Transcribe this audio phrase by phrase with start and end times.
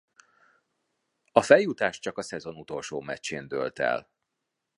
[1.31, 4.09] A feljutás csak a szezon utolsó meccsén dőlt el.